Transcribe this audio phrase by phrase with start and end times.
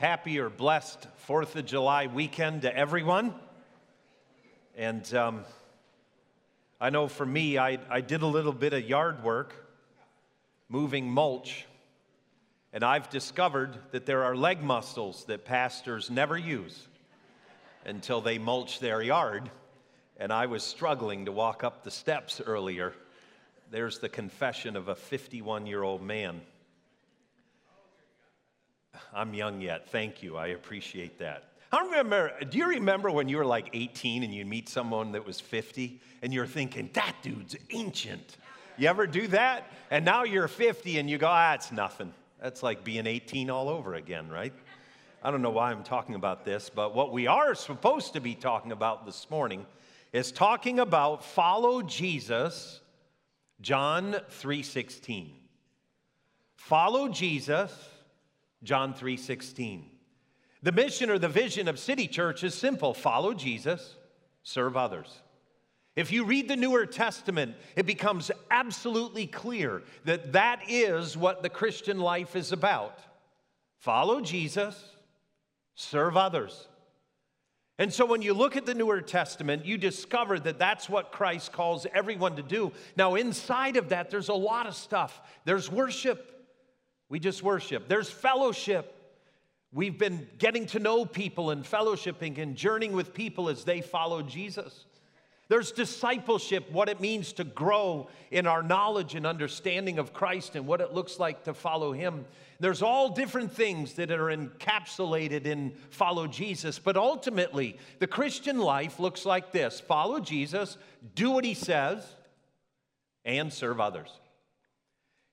[0.00, 3.34] happy or blessed Fourth of July weekend to everyone.
[4.74, 5.44] And um,
[6.80, 9.52] I know for me, I, I did a little bit of yard work,
[10.70, 11.66] moving mulch.
[12.72, 16.88] And I've discovered that there are leg muscles that pastors never use
[17.84, 19.50] until they mulch their yard.
[20.16, 22.94] And I was struggling to walk up the steps earlier.
[23.70, 26.40] There's the confession of a 51 year old man.
[29.12, 29.88] I'm young yet.
[29.90, 30.36] Thank you.
[30.36, 31.44] I appreciate that.
[31.72, 35.24] I remember, do you remember when you were like 18 and you meet someone that
[35.24, 38.36] was 50 and you're thinking, that dude's ancient?
[38.76, 39.70] You ever do that?
[39.90, 42.12] And now you're 50 and you go, ah, it's nothing.
[42.40, 44.52] That's like being 18 all over again, right?
[45.22, 48.34] I don't know why I'm talking about this, but what we are supposed to be
[48.34, 49.66] talking about this morning
[50.12, 52.80] is talking about follow Jesus,
[53.60, 55.32] John 3:16.
[56.56, 57.70] Follow Jesus,
[58.62, 59.90] John 3:16.
[60.62, 63.96] The mission or the vision of City Church is simple: follow Jesus,
[64.42, 65.22] serve others.
[65.96, 71.48] If you read the Newer Testament, it becomes absolutely clear that that is what the
[71.48, 72.98] Christian life is about.
[73.78, 74.82] Follow Jesus,
[75.74, 76.68] serve others.
[77.78, 81.50] And so when you look at the Newer Testament, you discover that that's what Christ
[81.50, 82.72] calls everyone to do.
[82.94, 85.20] Now, inside of that, there's a lot of stuff.
[85.46, 86.39] There's worship,
[87.10, 87.88] we just worship.
[87.88, 88.96] There's fellowship.
[89.72, 94.22] We've been getting to know people and fellowshipping and journeying with people as they follow
[94.22, 94.86] Jesus.
[95.48, 100.64] There's discipleship, what it means to grow in our knowledge and understanding of Christ and
[100.64, 102.24] what it looks like to follow Him.
[102.60, 109.00] There's all different things that are encapsulated in follow Jesus, but ultimately, the Christian life
[109.00, 110.78] looks like this follow Jesus,
[111.16, 112.06] do what He says,
[113.24, 114.10] and serve others.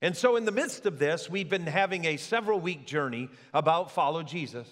[0.00, 3.90] And so, in the midst of this, we've been having a several week journey about
[3.90, 4.68] follow Jesus.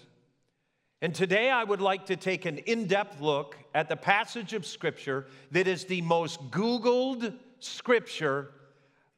[1.02, 4.64] And today I would like to take an in depth look at the passage of
[4.64, 8.52] Scripture that is the most Googled Scripture,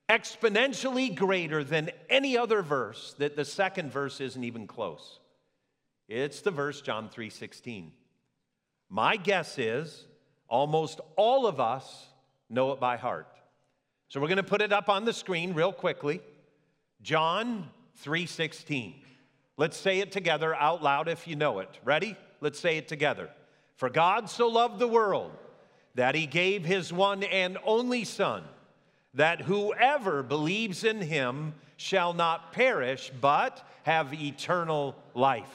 [0.08, 5.20] exponentially greater than any other verse, that the second verse isn't even close.
[6.08, 7.92] It's the verse John 3:16.
[8.88, 10.06] My guess is
[10.48, 12.08] almost all of us
[12.48, 13.38] know it by heart.
[14.08, 16.20] So we're going to put it up on the screen real quickly.
[17.02, 17.69] John
[18.04, 18.94] 3:16.
[19.56, 21.69] Let's say it together out loud if you know it.
[21.84, 22.16] Ready?
[22.41, 23.28] Let's say it together.
[23.76, 25.32] For God so loved the world
[25.94, 28.44] that he gave his one and only Son,
[29.14, 35.52] that whoever believes in him shall not perish, but have eternal life.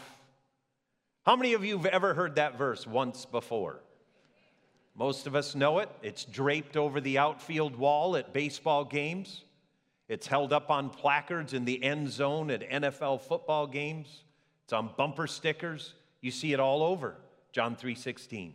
[1.26, 3.80] How many of you have ever heard that verse once before?
[4.96, 5.90] Most of us know it.
[6.02, 9.44] It's draped over the outfield wall at baseball games.
[10.08, 14.24] It's held up on placards in the end zone at NFL football games.
[14.64, 15.94] It's on bumper stickers.
[16.22, 17.16] You see it all over.
[17.52, 18.54] John 3:16.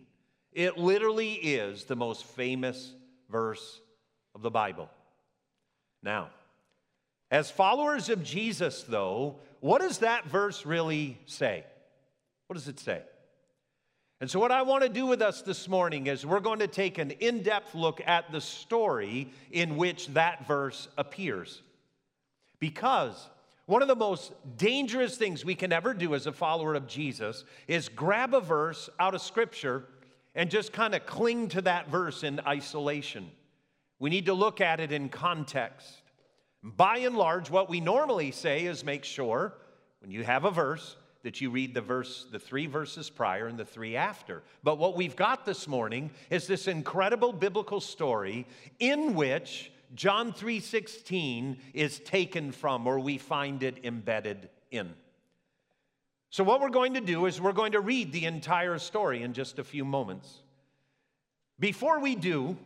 [0.52, 2.94] It literally is the most famous
[3.28, 3.80] verse
[4.34, 4.88] of the Bible.
[6.02, 6.30] Now,
[7.30, 11.64] as followers of Jesus though, what does that verse really say?
[12.46, 13.02] What does it say?
[14.20, 16.66] And so, what I want to do with us this morning is we're going to
[16.66, 21.62] take an in depth look at the story in which that verse appears.
[22.58, 23.28] Because
[23.66, 27.44] one of the most dangerous things we can ever do as a follower of Jesus
[27.68, 29.84] is grab a verse out of Scripture
[30.34, 33.30] and just kind of cling to that verse in isolation.
[34.00, 36.02] We need to look at it in context.
[36.62, 39.54] By and large, what we normally say is make sure
[40.00, 43.58] when you have a verse, that you read the verse, the three verses prior and
[43.58, 44.42] the three after.
[44.62, 48.46] But what we've got this morning is this incredible biblical story
[48.78, 54.94] in which John 3:16 is taken from or we find it embedded in.
[56.30, 59.32] So what we're going to do is we're going to read the entire story in
[59.32, 60.42] just a few moments.
[61.58, 62.56] Before we do,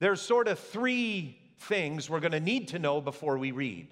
[0.00, 3.88] there's sort of three things we're going to need to know before we read.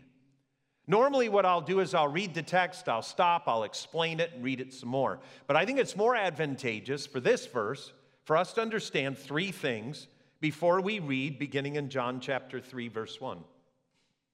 [0.90, 4.42] Normally, what I'll do is I'll read the text, I'll stop, I'll explain it, and
[4.42, 5.20] read it some more.
[5.46, 7.92] But I think it's more advantageous for this verse
[8.24, 10.08] for us to understand three things
[10.40, 13.38] before we read, beginning in John chapter 3, verse 1.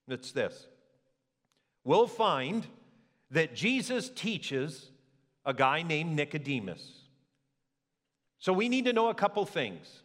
[0.08, 0.66] It's this
[1.82, 2.66] we'll find
[3.32, 4.90] that Jesus teaches
[5.44, 7.00] a guy named Nicodemus.
[8.38, 10.02] So we need to know a couple things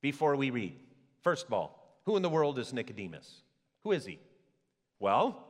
[0.00, 0.74] before we read.
[1.22, 3.42] First of all, who in the world is Nicodemus?
[3.82, 4.18] Who is he?
[4.98, 5.44] Well,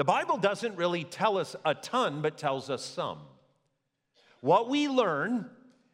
[0.00, 3.18] the Bible doesn't really tell us a ton, but tells us some.
[4.40, 5.50] What we learn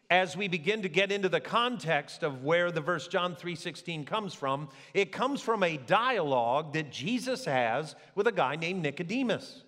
[0.09, 4.33] as we begin to get into the context of where the verse John 3:16 comes
[4.33, 9.65] from, it comes from a dialogue that Jesus has with a guy named Nicodemus.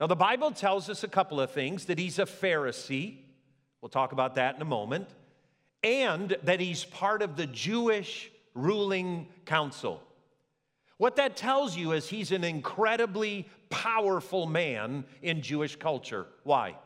[0.00, 3.24] Now, the Bible tells us a couple of things that he's a Pharisee.
[3.80, 5.08] We'll talk about that in a moment.
[5.82, 10.05] And that he's part of the Jewish ruling council.
[10.98, 16.26] What that tells you is he's an incredibly powerful man in Jewish culture.
[16.42, 16.76] Why?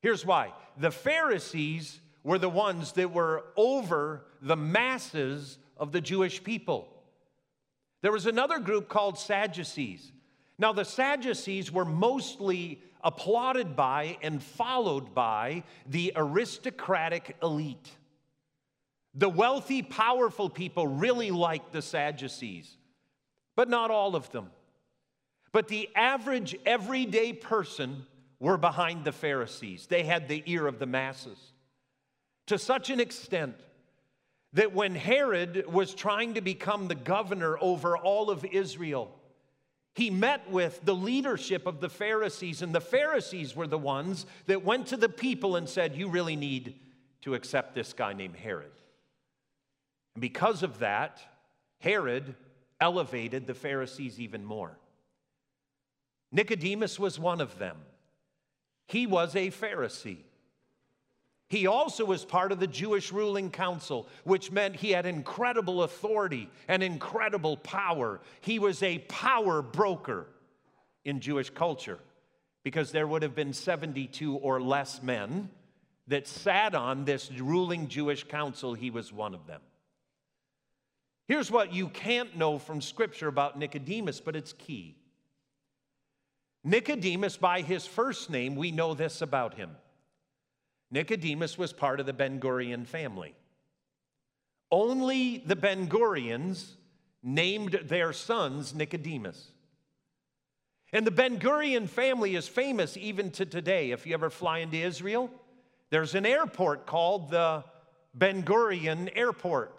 [0.00, 6.42] Here's why the Pharisees were the ones that were over the masses of the Jewish
[6.42, 6.88] people.
[8.02, 10.12] There was another group called Sadducees.
[10.58, 17.90] Now, the Sadducees were mostly applauded by and followed by the aristocratic elite.
[19.14, 22.76] The wealthy, powerful people really liked the Sadducees,
[23.60, 24.50] but not all of them.
[25.52, 28.06] But the average, everyday person
[28.38, 29.86] were behind the Pharisees.
[29.86, 31.36] They had the ear of the masses
[32.46, 33.56] to such an extent
[34.54, 39.14] that when Herod was trying to become the governor over all of Israel,
[39.94, 44.64] he met with the leadership of the Pharisees, and the Pharisees were the ones that
[44.64, 46.76] went to the people and said, You really need
[47.20, 48.72] to accept this guy named Herod.
[50.14, 51.20] And because of that,
[51.80, 52.36] Herod
[52.80, 54.78] elevated the Pharisees even more.
[56.32, 57.76] Nicodemus was one of them.
[58.86, 60.18] He was a Pharisee.
[61.48, 66.48] He also was part of the Jewish ruling council, which meant he had incredible authority
[66.68, 68.20] and incredible power.
[68.40, 70.28] He was a power broker
[71.04, 71.98] in Jewish culture
[72.62, 75.50] because there would have been 72 or less men
[76.06, 78.74] that sat on this ruling Jewish council.
[78.74, 79.60] He was one of them.
[81.30, 84.96] Here's what you can't know from Scripture about Nicodemus, but it's key.
[86.64, 89.70] Nicodemus, by his first name, we know this about him.
[90.90, 93.36] Nicodemus was part of the Ben Gurion family.
[94.72, 96.72] Only the Ben Gurions
[97.22, 99.52] named their sons Nicodemus.
[100.92, 103.92] And the Ben Gurion family is famous even to today.
[103.92, 105.30] If you ever fly into Israel,
[105.90, 107.62] there's an airport called the
[108.14, 109.78] Ben Gurion Airport.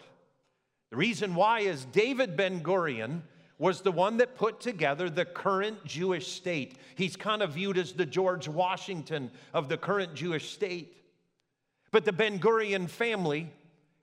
[0.92, 3.22] The reason why is David Ben Gurion
[3.56, 6.76] was the one that put together the current Jewish state.
[6.96, 10.94] He's kind of viewed as the George Washington of the current Jewish state.
[11.92, 13.50] But the Ben Gurion family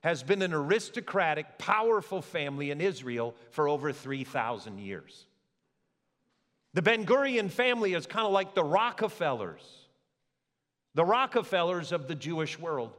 [0.00, 5.26] has been an aristocratic, powerful family in Israel for over 3,000 years.
[6.74, 9.62] The Ben Gurion family is kind of like the Rockefellers,
[10.96, 12.96] the Rockefellers of the Jewish world.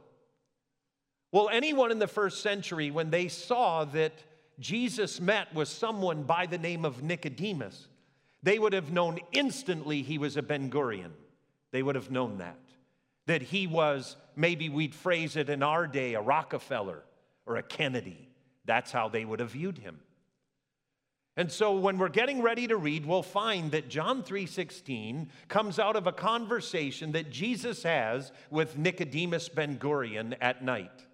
[1.32, 4.12] Well, anyone in the first century, when they saw that
[4.60, 7.88] Jesus met with someone by the name of Nicodemus,
[8.42, 11.12] they would have known instantly he was a Ben Gurion.
[11.72, 12.58] They would have known that
[13.26, 17.02] that he was, maybe we'd phrase it in our day, a Rockefeller
[17.46, 18.28] or a Kennedy.
[18.64, 20.00] That's how they would have viewed him.
[21.36, 25.96] And so when we're getting ready to read, we'll find that John 3:16 comes out
[25.96, 31.06] of a conversation that Jesus has with Nicodemus Ben Gurion at night.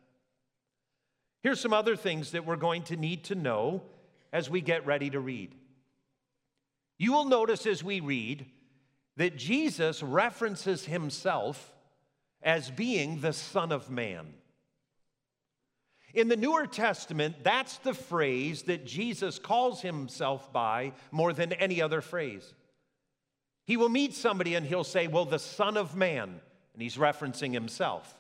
[1.43, 3.82] Here's some other things that we're going to need to know
[4.32, 5.55] as we get ready to read.
[6.99, 8.46] You will notice as we read
[9.17, 11.75] that Jesus references himself
[12.43, 14.26] as being the Son of Man.
[16.14, 21.82] In the Newer Testament, that's the phrase that Jesus calls himself by more than any
[21.82, 22.55] other phrase.
[23.67, 26.40] He will meet somebody and he'll say, Well, the Son of Man,
[26.73, 28.17] and he's referencing himself.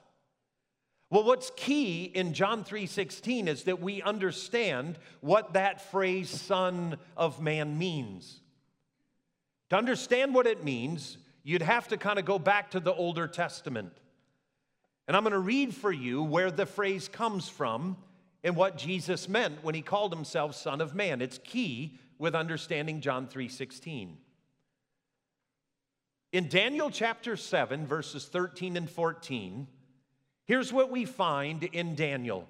[1.10, 7.40] Well, what's key in John 3:16 is that we understand what that phrase son of
[7.40, 8.40] man means.
[9.70, 13.26] To understand what it means, you'd have to kind of go back to the Older
[13.26, 13.92] Testament.
[15.06, 17.96] And I'm going to read for you where the phrase comes from
[18.44, 21.22] and what Jesus meant when he called himself son of man.
[21.22, 24.18] It's key with understanding John 3:16.
[26.32, 29.68] In Daniel chapter 7 verses 13 and 14,
[30.48, 32.48] here's what we find in Daniel.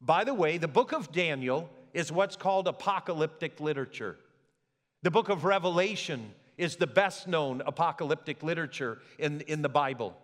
[0.00, 4.16] By the way, the book of Daniel is what's called apocalyptic literature.
[5.02, 10.16] The book of Revelation is the best known apocalyptic literature in, in the Bible.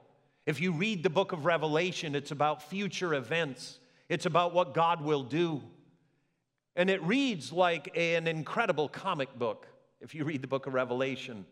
[0.45, 5.03] If you read the book of Revelation, it's about future events, it's about what God
[5.03, 5.63] will do.
[6.75, 9.67] And it reads like an incredible comic book
[10.01, 11.47] if you read the book of Revelation.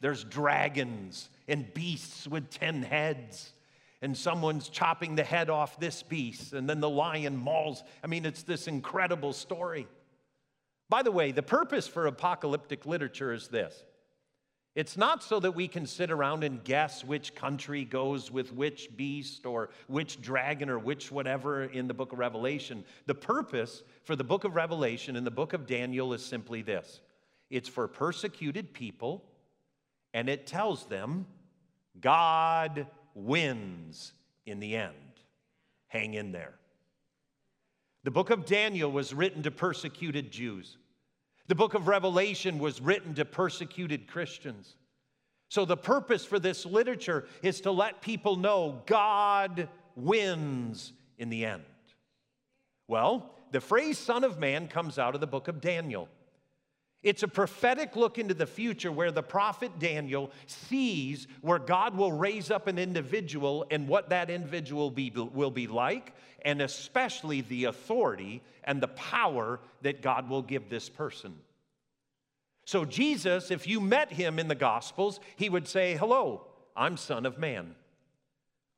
[0.00, 3.52] There's dragons and beasts with 10 heads,
[4.04, 7.82] and someone's chopping the head off this beast, and then the lion mauls.
[8.02, 9.88] I mean, it's this incredible story.
[10.90, 13.82] By the way, the purpose for apocalyptic literature is this
[14.74, 18.94] it's not so that we can sit around and guess which country goes with which
[18.94, 22.84] beast or which dragon or which whatever in the book of Revelation.
[23.06, 27.00] The purpose for the book of Revelation and the book of Daniel is simply this
[27.48, 29.24] it's for persecuted people
[30.12, 31.24] and it tells them
[32.02, 34.12] God wins
[34.46, 34.94] in the end.
[35.88, 36.54] Hang in there.
[38.02, 40.76] The book of Daniel was written to persecuted Jews.
[41.46, 44.76] The book of Revelation was written to persecuted Christians.
[45.48, 51.44] So, the purpose for this literature is to let people know God wins in the
[51.44, 51.62] end.
[52.88, 56.08] Well, the phrase Son of Man comes out of the book of Daniel.
[57.04, 62.10] It's a prophetic look into the future where the prophet Daniel sees where God will
[62.10, 67.66] raise up an individual and what that individual be, will be like, and especially the
[67.66, 71.34] authority and the power that God will give this person.
[72.64, 77.26] So, Jesus, if you met him in the Gospels, he would say, Hello, I'm Son
[77.26, 77.74] of Man.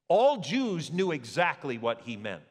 [0.09, 2.43] All Jews knew exactly what he meant.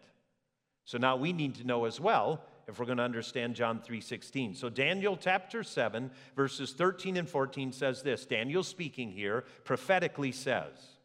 [0.86, 4.55] So now we need to know as well if we're going to understand John 3:16.
[4.55, 8.25] So Daniel chapter 7 verses 13 and 14 says this.
[8.25, 10.98] Daniel speaking here prophetically says,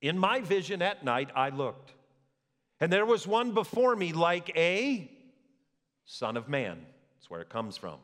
[0.00, 1.94] "In my vision at night I looked,
[2.80, 5.10] and there was one before me like a
[6.04, 7.98] son of man." That's where it comes from.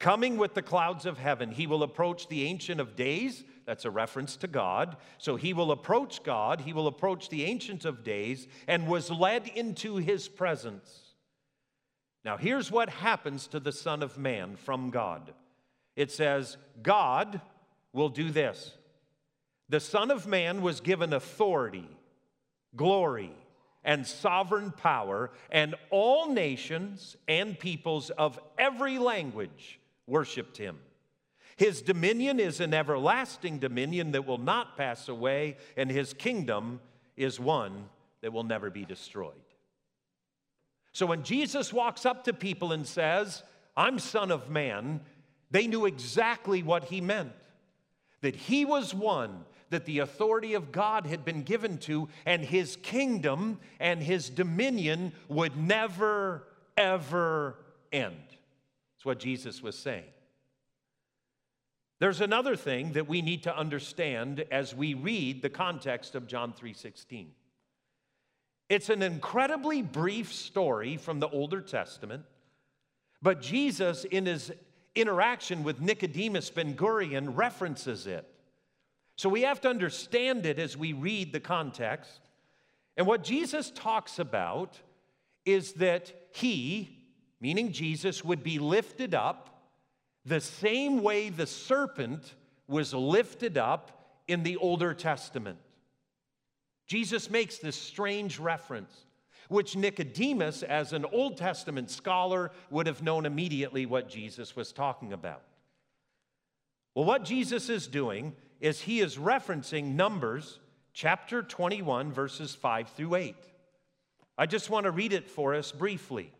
[0.00, 3.44] Coming with the clouds of heaven, he will approach the Ancient of Days.
[3.64, 4.98] That's a reference to God.
[5.16, 9.48] So he will approach God, he will approach the Ancient of Days, and was led
[9.48, 11.03] into his presence.
[12.24, 15.32] Now, here's what happens to the Son of Man from God
[15.96, 17.40] it says, God
[17.92, 18.72] will do this.
[19.68, 21.88] The Son of Man was given authority,
[22.74, 23.32] glory,
[23.84, 30.78] and sovereign power, and all nations and peoples of every language worshiped him.
[31.56, 36.80] His dominion is an everlasting dominion that will not pass away, and his kingdom
[37.16, 37.88] is one
[38.22, 39.43] that will never be destroyed.
[40.94, 43.42] So when Jesus walks up to people and says,
[43.76, 45.00] I'm Son of Man,
[45.50, 47.32] they knew exactly what he meant
[48.22, 52.76] that he was one that the authority of God had been given to, and his
[52.76, 56.46] kingdom and his dominion would never,
[56.78, 57.58] ever
[57.92, 58.16] end.
[58.26, 60.04] That's what Jesus was saying.
[61.98, 66.54] There's another thing that we need to understand as we read the context of John
[66.54, 67.26] 3:16.
[68.68, 72.24] It's an incredibly brief story from the Older Testament,
[73.20, 74.52] but Jesus in his
[74.94, 78.26] interaction with Nicodemus Ben Gurion references it.
[79.16, 82.20] So we have to understand it as we read the context.
[82.96, 84.80] And what Jesus talks about
[85.44, 86.98] is that he,
[87.40, 89.50] meaning Jesus, would be lifted up
[90.24, 92.34] the same way the serpent
[92.66, 95.58] was lifted up in the Older Testament.
[96.86, 99.06] Jesus makes this strange reference,
[99.48, 105.12] which Nicodemus, as an Old Testament scholar, would have known immediately what Jesus was talking
[105.12, 105.42] about.
[106.94, 110.60] Well, what Jesus is doing is he is referencing Numbers
[110.92, 113.34] chapter 21, verses 5 through 8.
[114.38, 116.32] I just want to read it for us briefly.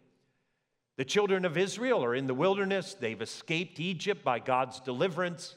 [0.96, 2.94] The children of Israel are in the wilderness.
[2.94, 5.56] They've escaped Egypt by God's deliverance.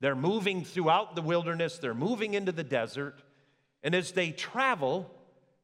[0.00, 3.22] They're moving throughout the wilderness, they're moving into the desert.
[3.84, 5.08] And as they travel,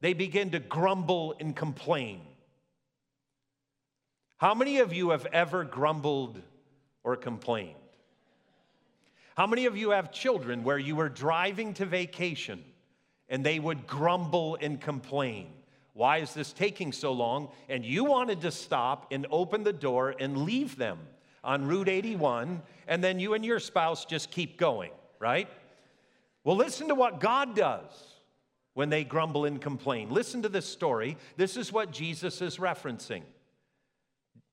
[0.01, 2.21] they begin to grumble and complain.
[4.37, 6.41] How many of you have ever grumbled
[7.03, 7.75] or complained?
[9.37, 12.63] How many of you have children where you were driving to vacation
[13.29, 15.49] and they would grumble and complain?
[15.95, 17.49] Why is this taking so long?
[17.69, 20.99] And you wanted to stop and open the door and leave them
[21.43, 25.49] on Route 81, and then you and your spouse just keep going, right?
[26.45, 28.10] Well, listen to what God does
[28.81, 30.09] when they grumble and complain.
[30.09, 31.19] Listen to this story.
[31.37, 33.21] This is what Jesus is referencing.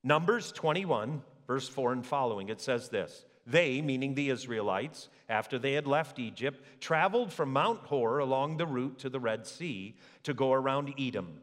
[0.04, 5.72] Numbers 21, verse 4 and following, it says this They, meaning the Israelites, after they
[5.72, 10.34] had left Egypt, traveled from Mount Hor along the route to the Red Sea to
[10.34, 11.40] go around Edom.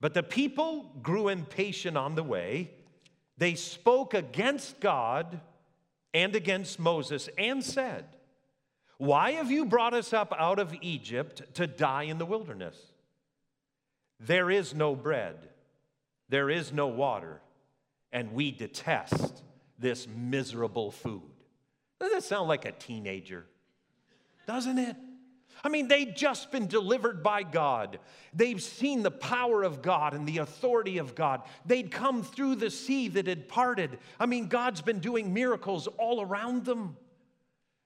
[0.00, 2.72] But the people grew impatient on the way.
[3.38, 5.40] They spoke against God
[6.12, 8.13] and against Moses and said,
[8.98, 12.76] Why have you brought us up out of Egypt to die in the wilderness?
[14.20, 15.48] There is no bread,
[16.28, 17.40] there is no water,
[18.12, 19.42] and we detest
[19.78, 21.22] this miserable food.
[22.00, 23.46] Doesn't that sound like a teenager?
[24.46, 24.96] Doesn't it?
[25.62, 27.98] I mean, they'd just been delivered by God.
[28.34, 31.42] They've seen the power of God and the authority of God.
[31.64, 33.98] They'd come through the sea that had parted.
[34.18, 36.96] I mean, God's been doing miracles all around them.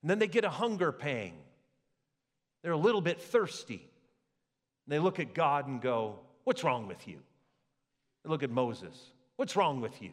[0.02, 1.34] And then they get a hunger pang.
[2.62, 3.88] They're a little bit thirsty.
[4.86, 7.18] They look at God and go, What's wrong with you?
[8.24, 10.10] They look at Moses, What's wrong with you?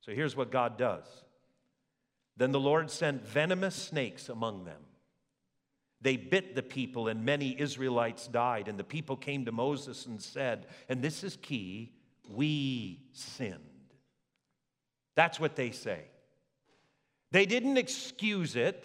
[0.00, 1.04] So here's what God does
[2.36, 4.80] Then the Lord sent venomous snakes among them.
[6.00, 8.68] They bit the people, and many Israelites died.
[8.68, 11.92] And the people came to Moses and said, and this is key,
[12.30, 13.58] we sinned.
[15.16, 16.04] That's what they say.
[17.30, 18.84] They didn't excuse it.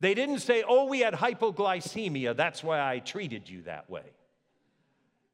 [0.00, 4.04] They didn't say, oh, we had hypoglycemia, that's why I treated you that way.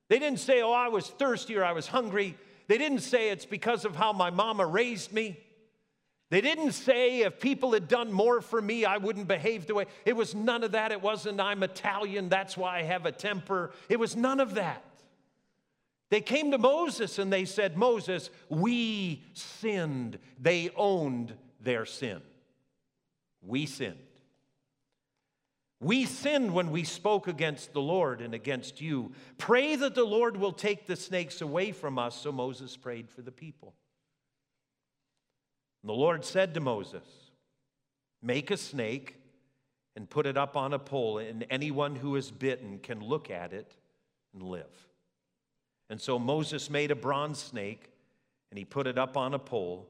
[0.08, 2.37] They didn't say, oh, I was thirsty or I was hungry.
[2.68, 5.38] They didn't say it's because of how my mama raised me.
[6.30, 9.87] They didn't say if people had done more for me, I wouldn't behave the way.
[10.04, 10.92] It was none of that.
[10.92, 13.72] It wasn't, I'm Italian, that's why I have a temper.
[13.88, 14.84] It was none of that.
[16.10, 20.18] They came to Moses and they said, Moses, we sinned.
[20.40, 22.21] They owned their sin.
[23.43, 23.99] We sinned.
[25.81, 29.12] We sinned when we spoke against the Lord and against you.
[29.38, 32.14] Pray that the Lord will take the snakes away from us.
[32.14, 33.75] So Moses prayed for the people.
[35.83, 37.07] And the Lord said to Moses,
[38.23, 39.17] Make a snake
[39.97, 43.55] and put it up on a pole, and anyone who is bitten can look at
[43.55, 43.75] it
[44.35, 44.88] and live.
[45.88, 47.90] And so Moses made a bronze snake
[48.50, 49.88] and he put it up on a pole.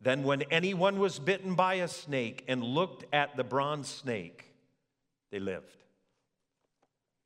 [0.00, 4.46] Then, when anyone was bitten by a snake and looked at the bronze snake,
[5.30, 5.84] they lived.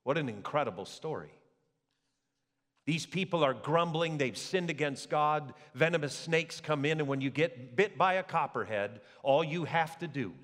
[0.02, 1.30] What an incredible story.
[2.86, 5.54] These people are grumbling, they've sinned against God.
[5.74, 9.98] Venomous snakes come in, and when you get bit by a copperhead, all you have
[10.00, 10.34] to do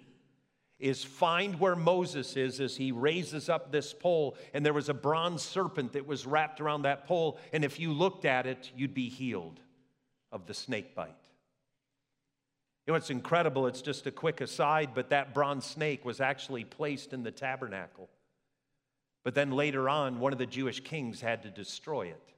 [0.79, 4.95] is find where Moses is as he raises up this pole, and there was a
[4.95, 8.95] bronze serpent that was wrapped around that pole, and if you looked at it, you'd
[8.95, 9.61] be healed
[10.33, 11.20] of the snake bite.
[12.91, 16.65] You know, it's incredible, it's just a quick aside, but that bronze snake was actually
[16.65, 18.09] placed in the tabernacle.
[19.23, 22.33] But then later on, one of the Jewish kings had to destroy it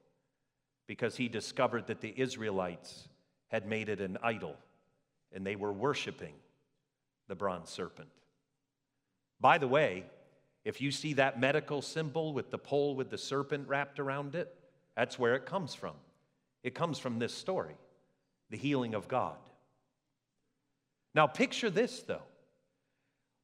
[0.87, 3.09] because he discovered that the Israelites
[3.49, 4.59] had made it an idol
[5.33, 6.35] and they were worshiping
[7.29, 8.11] the bronze serpent.
[9.41, 10.05] By the way,
[10.67, 14.55] if you see that medical symbol with the pole with the serpent wrapped around it,
[14.99, 15.95] that's where it comes from.
[16.63, 17.77] It comes from this story,
[18.51, 19.39] the healing of God.
[21.15, 22.23] Now, picture this though.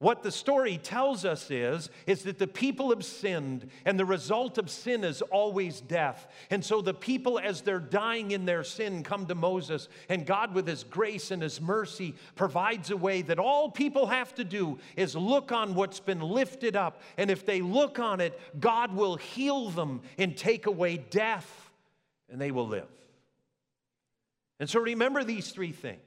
[0.01, 4.57] What the story tells us is, is that the people have sinned, and the result
[4.57, 6.25] of sin is always death.
[6.49, 10.55] And so the people, as they're dying in their sin, come to Moses, and God,
[10.55, 14.79] with His grace and His mercy, provides a way that all people have to do
[14.95, 17.01] is look on what's been lifted up.
[17.17, 21.71] And if they look on it, God will heal them and take away death,
[22.29, 22.87] and they will live.
[24.61, 25.99] And so remember these three things.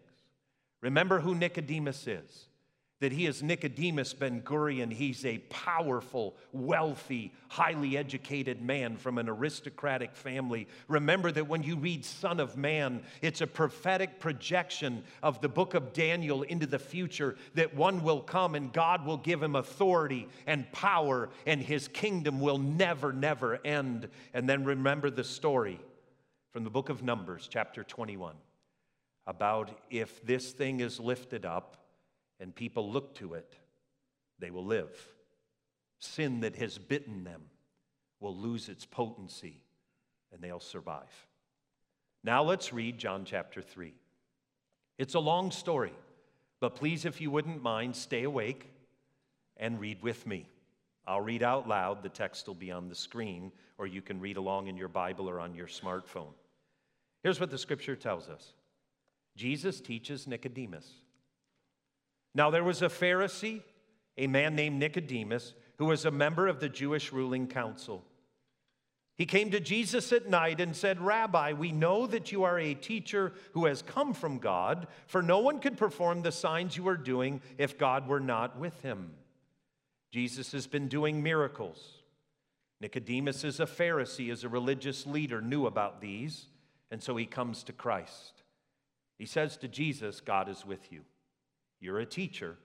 [0.83, 2.49] Remember who Nicodemus is
[3.03, 4.93] that he is Nicodemus Ben Gurion.
[4.93, 10.69] He's a powerful, wealthy, highly educated man from an aristocratic family.
[10.87, 15.75] Remember that when you read Son of Man, it's a prophetic projection of the book
[15.75, 20.29] of Daniel into the future that one will come and God will give him authority
[20.47, 24.11] and power, and his kingdom will never, never end.
[24.33, 25.81] And then remember the story
[26.53, 28.37] from the book of Numbers, chapter 21,
[29.27, 31.77] about if this thing is lifted up
[32.41, 33.55] and people look to it,
[34.39, 34.91] they will live.
[35.99, 37.43] Sin that has bitten them
[38.21, 39.61] will lose its potency
[40.33, 41.27] and they'll survive.
[42.25, 43.95] Now let's read John chapter 3.
[44.99, 45.95] It's a long story,
[46.61, 48.73] but please, if you wouldn't mind, stay awake
[49.57, 50.49] and read with me.
[51.07, 52.03] I'll read out loud.
[52.03, 55.29] The text will be on the screen, or you can read along in your Bible
[55.29, 56.33] or on your smartphone.
[57.23, 58.53] Here's what the scripture tells us
[59.37, 60.89] Jesus teaches Nicodemus.
[62.35, 63.63] Now, there was a Pharisee,
[64.17, 68.05] a man named Nicodemus, who was a member of the Jewish ruling council.
[69.17, 72.75] He came to Jesus at night and said, Rabbi, we know that you are a
[72.75, 76.97] teacher who has come from God, for no one could perform the signs you are
[76.97, 79.13] doing if God were not with him.
[80.11, 82.03] Jesus has been doing miracles.
[82.81, 86.47] Nicodemus is a Pharisee, is a religious leader, knew about these,
[86.91, 88.42] and so he comes to Christ.
[89.23, 91.03] He says to Jesus, God is with you.
[91.79, 92.57] You're a teacher,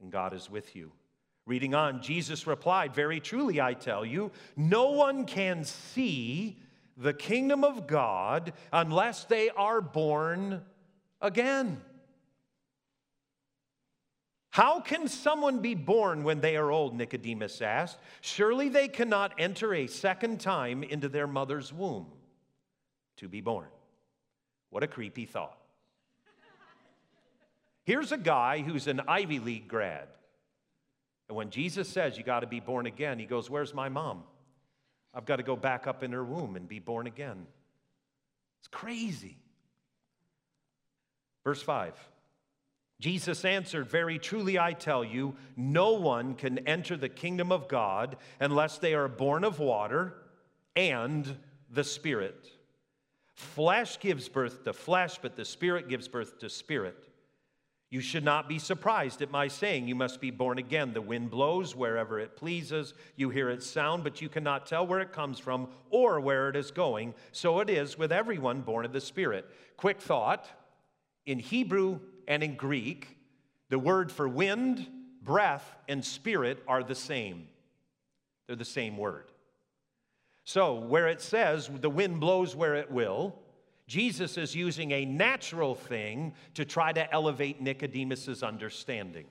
[0.00, 0.90] and God is with you.
[1.44, 6.56] Reading on, Jesus replied, Very truly, I tell you, no one can see
[6.96, 10.62] the kingdom of God unless they are born
[11.20, 11.82] again.
[14.48, 16.96] How can someone be born when they are old?
[16.96, 17.98] Nicodemus asked.
[18.22, 22.06] Surely they cannot enter a second time into their mother's womb
[23.18, 23.68] to be born.
[24.70, 25.58] What a creepy thought.
[27.84, 30.08] Here's a guy who's an Ivy League grad.
[31.28, 34.22] And when Jesus says you got to be born again, he goes, Where's my mom?
[35.14, 37.46] I've got to go back up in her womb and be born again.
[38.60, 39.36] It's crazy.
[41.44, 41.94] Verse 5
[43.00, 48.16] Jesus answered, Very truly I tell you, no one can enter the kingdom of God
[48.38, 50.14] unless they are born of water
[50.76, 51.36] and
[51.68, 52.48] the Spirit.
[53.34, 57.08] Flesh gives birth to flesh, but the Spirit gives birth to spirit.
[57.92, 60.94] You should not be surprised at my saying, You must be born again.
[60.94, 62.94] The wind blows wherever it pleases.
[63.16, 66.56] You hear its sound, but you cannot tell where it comes from or where it
[66.56, 67.12] is going.
[67.32, 69.44] So it is with everyone born of the Spirit.
[69.76, 70.46] Quick thought
[71.26, 73.18] in Hebrew and in Greek,
[73.68, 74.88] the word for wind,
[75.22, 77.46] breath, and spirit are the same.
[78.46, 79.30] They're the same word.
[80.44, 83.38] So, where it says the wind blows where it will,
[83.92, 89.26] Jesus is using a natural thing to try to elevate Nicodemus's understanding.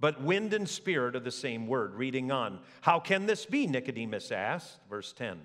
[0.00, 1.94] But wind and spirit are the same word.
[1.94, 2.58] Reading on.
[2.80, 3.68] How can this be?
[3.68, 5.38] Nicodemus asked, verse 10.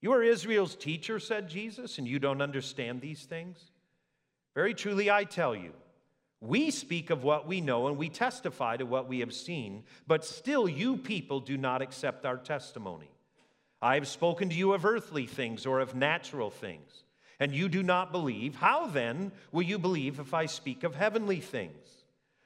[0.00, 3.58] You are Israel's teacher, said Jesus, and you don't understand these things?
[4.54, 5.72] Very truly, I tell you,
[6.40, 10.24] we speak of what we know and we testify to what we have seen, but
[10.24, 13.10] still you people do not accept our testimony.
[13.82, 17.03] I have spoken to you of earthly things or of natural things,
[17.40, 18.54] and you do not believe.
[18.54, 22.04] How then will you believe if I speak of heavenly things?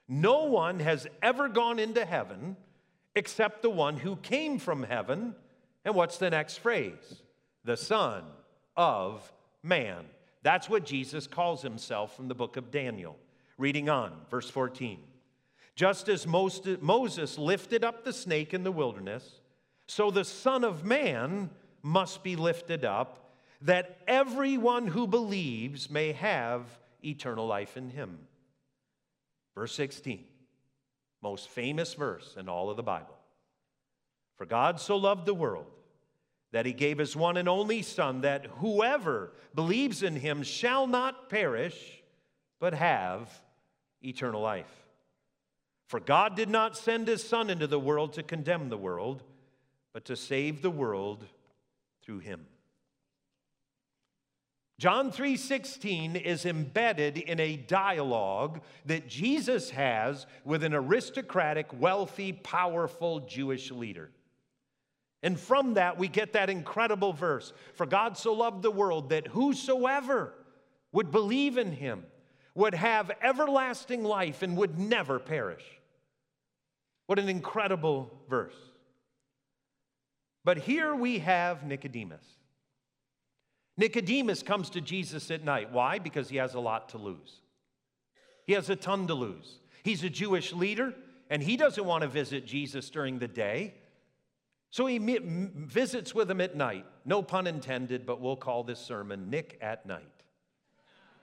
[0.09, 2.57] No one has ever gone into heaven
[3.15, 5.35] except the one who came from heaven.
[5.85, 7.23] And what's the next phrase?
[7.65, 8.25] The Son
[8.77, 10.05] of Man.
[10.43, 13.17] That's what Jesus calls himself from the book of Daniel.
[13.59, 15.01] Reading on, verse 14.
[15.75, 19.41] Just as Moses lifted up the snake in the wilderness,
[19.87, 21.51] so the Son of Man
[21.83, 23.28] must be lifted up,
[23.63, 26.65] that everyone who believes may have
[27.05, 28.19] eternal life in him.
[29.55, 30.25] Verse 16,
[31.23, 33.17] most famous verse in all of the Bible.
[34.37, 35.67] For God so loved the world
[36.53, 41.29] that he gave his one and only Son, that whoever believes in him shall not
[41.29, 42.03] perish,
[42.61, 43.29] but have
[44.03, 44.71] eternal life.
[45.89, 49.23] For God did not send his Son into the world to condemn the world
[49.99, 51.25] but to save the world
[52.03, 52.47] through him.
[54.79, 63.21] John 3:16 is embedded in a dialogue that Jesus has with an aristocratic, wealthy, powerful
[63.21, 64.13] Jewish leader.
[65.21, 69.27] And from that we get that incredible verse, for God so loved the world that
[69.27, 70.33] whosoever
[70.93, 72.07] would believe in him
[72.55, 75.65] would have everlasting life and would never perish.
[77.07, 78.55] What an incredible verse.
[80.45, 82.38] But here we have Nicodemus.
[83.79, 85.73] Nicodemus comes to Jesus at night.
[85.73, 85.99] Why?
[85.99, 87.41] Because he has a lot to lose.
[88.47, 89.61] He has a ton to lose.
[89.85, 90.93] He's a Jewish leader,
[91.31, 93.75] and he doesn't want to visit Jesus during the day.
[94.71, 96.85] So he visits with him at night.
[97.05, 100.03] No pun intended, but we'll call this sermon Nick at Night.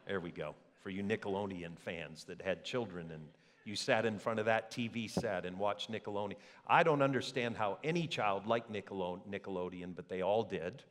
[0.07, 3.23] There we go, for you Nickelodeon fans that had children and
[3.65, 6.35] you sat in front of that TV set and watched Nickelodeon.
[6.67, 10.83] I don't understand how any child liked Nickelodeon, but they all did.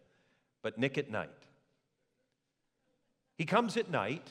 [0.60, 1.30] But Nick at night.
[3.36, 4.30] He comes at night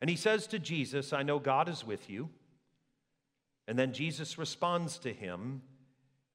[0.00, 2.30] and he says to Jesus, I know God is with you.
[3.66, 5.60] And then Jesus responds to him,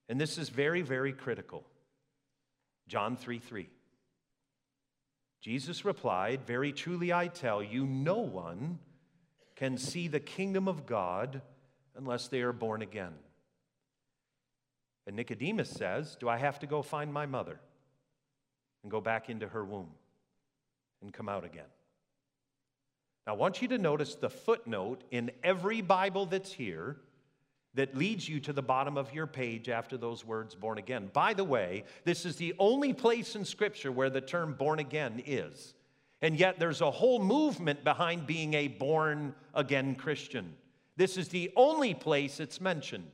[0.08, 1.64] and this is very, very critical.
[2.88, 3.70] John 3 3.
[5.42, 8.78] Jesus replied, Very truly I tell you, no one
[9.56, 11.42] can see the kingdom of God
[11.96, 13.14] unless they are born again.
[15.08, 17.60] And Nicodemus says, Do I have to go find my mother
[18.84, 19.90] and go back into her womb
[21.04, 21.66] and come out again?
[23.28, 26.98] Now, I want you to notice the footnote in every Bible that's here
[27.76, 31.10] that leads you to the bottom of your page after those words born again.
[31.12, 35.24] By the way, this is the only place in Scripture where the term born again
[35.26, 35.74] is.
[36.22, 40.54] And yet there's a whole movement behind being a born again Christian.
[40.96, 43.10] This is the only place it's mentioned.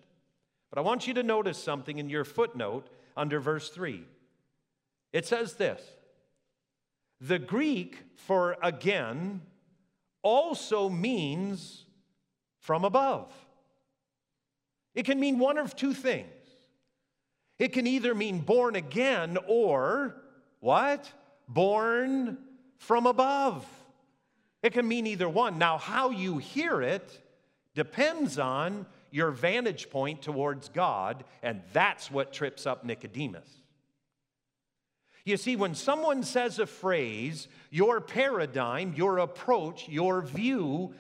[0.69, 4.03] But I want you to notice something in your footnote under verse 3.
[5.13, 5.81] It says this
[7.21, 9.41] The Greek for again
[10.21, 11.85] also means
[12.59, 13.33] from above.
[14.95, 16.27] It can mean one of two things.
[17.57, 20.15] It can either mean born again or
[20.59, 21.11] what?
[21.47, 22.37] Born
[22.77, 23.65] from above.
[24.63, 25.57] It can mean either one.
[25.57, 27.21] Now, how you hear it
[27.75, 33.49] depends on your vantage point towards God, and that's what trips up Nicodemus.
[35.29, 40.95] You see, when someone says a phrase, your paradigm, your approach, your view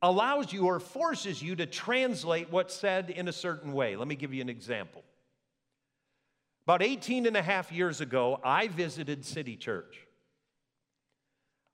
[0.00, 3.94] allows you or forces you to translate what's said in a certain way.
[3.94, 5.04] Let me give you an example.
[6.64, 10.06] About 18 and a half years ago, I visited City Church.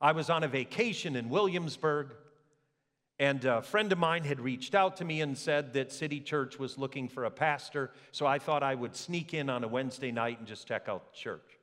[0.00, 2.08] I was on a vacation in Williamsburg,
[3.20, 6.58] And a friend of mine had reached out to me and said that City Church
[6.58, 10.10] was looking for a pastor, so I thought I would sneak in on a Wednesday
[10.10, 11.61] night and just check out the church.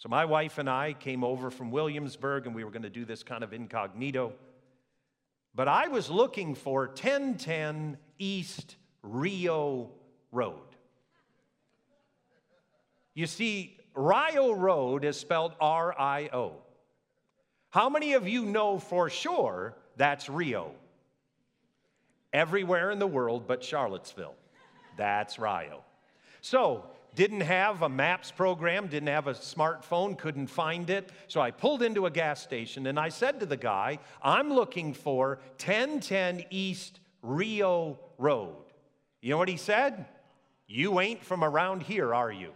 [0.00, 3.04] So my wife and I came over from Williamsburg and we were going to do
[3.04, 4.32] this kind of incognito.
[5.54, 9.90] But I was looking for 1010 East Rio
[10.32, 10.56] Road.
[13.12, 16.62] You see, Rio Road is spelled R I O.
[17.68, 20.72] How many of you know for sure that's Rio?
[22.32, 24.34] Everywhere in the world but Charlottesville.
[24.96, 25.84] That's Rio.
[26.40, 31.10] So didn't have a maps program, didn't have a smartphone, couldn't find it.
[31.28, 34.94] So I pulled into a gas station and I said to the guy, I'm looking
[34.94, 38.56] for 1010 East Rio Road.
[39.20, 40.06] You know what he said?
[40.66, 42.52] You ain't from around here, are you?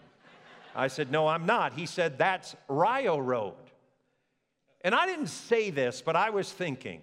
[0.75, 1.73] I said, No, I'm not.
[1.73, 3.55] He said, That's Rio Road.
[4.81, 7.01] And I didn't say this, but I was thinking,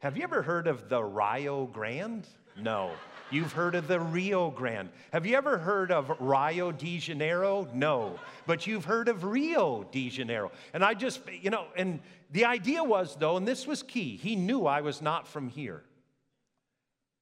[0.00, 2.26] have you ever heard of the Rio Grande?
[2.56, 2.90] No.
[3.30, 4.90] You've heard of the Rio Grande.
[5.12, 7.68] Have you ever heard of Rio de Janeiro?
[7.72, 8.18] No.
[8.46, 10.50] But you've heard of Rio de Janeiro.
[10.74, 12.00] And I just, you know, and
[12.32, 15.82] the idea was, though, and this was key, he knew I was not from here.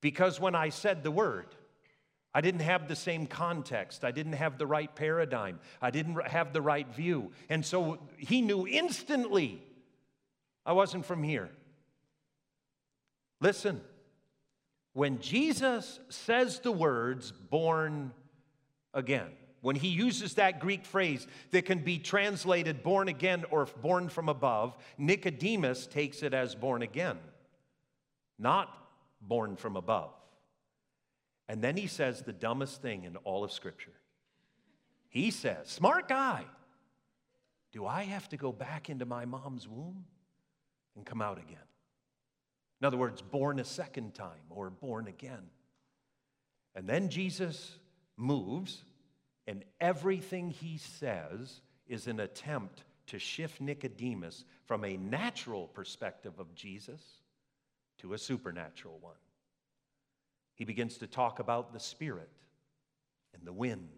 [0.01, 1.47] Because when I said the word,
[2.33, 4.05] I didn't have the same context.
[4.05, 5.61] I didn't have the right paradigm.
[5.83, 7.33] I didn't have the right view.
[7.49, 9.63] And so he knew instantly
[10.65, 11.51] I wasn't from here.
[13.41, 13.81] Listen.
[14.95, 18.13] When Jesus says the words born
[18.93, 19.29] again,
[19.61, 24.29] when he uses that Greek phrase that can be translated born again or born from
[24.29, 27.19] above, Nicodemus takes it as born again,
[28.41, 28.75] not
[29.21, 30.11] born from above.
[31.49, 33.95] And then he says the dumbest thing in all of Scripture.
[35.09, 36.45] He says, Smart guy,
[37.71, 40.07] do I have to go back into my mom's womb
[40.97, 41.68] and come out again?
[42.81, 45.51] In other words, born a second time or born again.
[46.75, 47.77] And then Jesus
[48.17, 48.85] moves,
[49.47, 56.55] and everything he says is an attempt to shift Nicodemus from a natural perspective of
[56.55, 57.01] Jesus
[57.99, 59.15] to a supernatural one.
[60.55, 62.31] He begins to talk about the Spirit
[63.35, 63.89] and the wind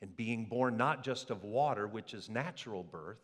[0.00, 3.20] and being born not just of water, which is natural birth,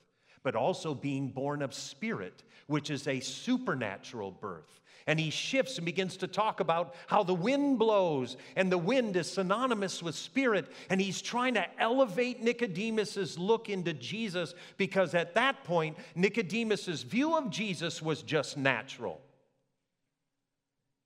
[0.47, 4.81] but also being born of spirit, which is a supernatural birth.
[5.09, 9.17] And he shifts and begins to talk about how the wind blows, and the wind
[9.17, 10.71] is synonymous with spirit.
[10.89, 17.37] And he's trying to elevate Nicodemus's look into Jesus because at that point, Nicodemus's view
[17.37, 19.21] of Jesus was just natural.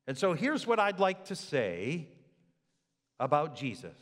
[0.07, 2.09] And so here's what I'd like to say
[3.18, 3.96] about Jesus.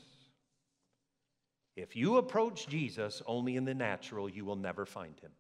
[1.79, 5.31] If you approach Jesus only in the natural, you will never find him.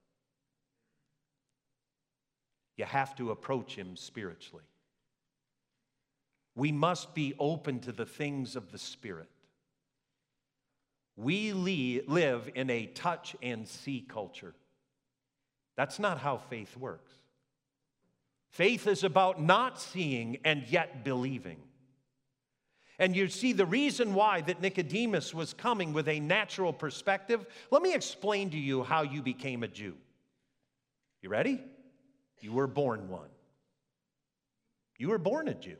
[2.76, 4.62] You have to approach him spiritually.
[6.54, 9.28] We must be open to the things of the Spirit.
[11.16, 14.54] We live in a touch and see culture.
[15.76, 17.12] That's not how faith works.
[18.50, 21.58] Faith is about not seeing and yet believing.
[22.98, 27.46] And you see the reason why that Nicodemus was coming with a natural perspective.
[27.70, 29.94] Let me explain to you how you became a Jew.
[31.22, 31.60] You ready?
[32.40, 33.28] You were born one.
[34.98, 35.76] You were born a Jew.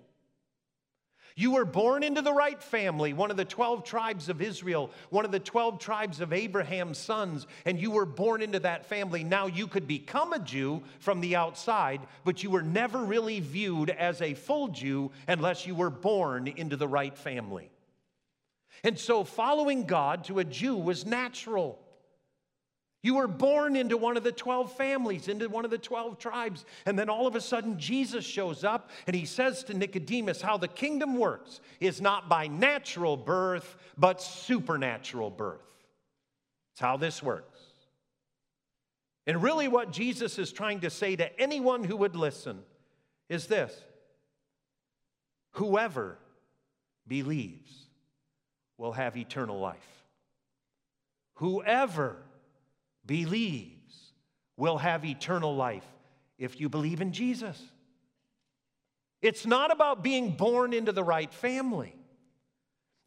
[1.39, 5.25] You were born into the right family, one of the 12 tribes of Israel, one
[5.25, 9.23] of the 12 tribes of Abraham's sons, and you were born into that family.
[9.23, 13.91] Now you could become a Jew from the outside, but you were never really viewed
[13.91, 17.71] as a full Jew unless you were born into the right family.
[18.83, 21.79] And so following God to a Jew was natural.
[23.03, 26.65] You were born into one of the 12 families, into one of the 12 tribes.
[26.85, 30.57] And then all of a sudden, Jesus shows up and he says to Nicodemus how
[30.57, 35.61] the kingdom works is not by natural birth, but supernatural birth.
[36.73, 37.61] It's how this works.
[39.29, 42.63] And really, what Jesus is trying to say to anyone who would listen
[43.29, 43.73] is this
[45.53, 46.19] whoever
[47.07, 47.89] believes
[48.77, 49.77] will have eternal life.
[51.35, 52.17] Whoever
[53.09, 54.13] believes
[54.57, 55.87] will have eternal life
[56.39, 57.61] if you believe in Jesus.
[59.21, 61.97] It's not about being born into the right family.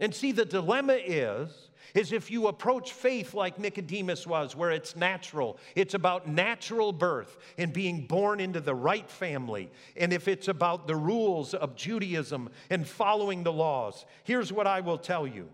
[0.02, 4.96] And see, the dilemma is, is if you approach faith like Nicodemus was, where it's
[4.96, 9.70] natural, it's about natural birth and being born into the right family.
[9.96, 14.82] And if it's about the rules of Judaism and following the laws, here's what I
[14.82, 15.48] will tell you